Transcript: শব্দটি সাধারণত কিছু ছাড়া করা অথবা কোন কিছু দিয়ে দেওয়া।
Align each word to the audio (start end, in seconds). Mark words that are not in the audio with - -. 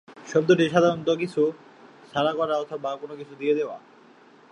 শব্দটি 0.27 0.65
সাধারণত 0.69 1.09
কিছু 1.15 1.41
ছাড়া 2.11 2.31
করা 2.33 2.55
অথবা 2.57 2.89
কোন 2.95 3.11
কিছু 3.15 3.33
দিয়ে 3.35 3.53
দেওয়া। 3.55 3.77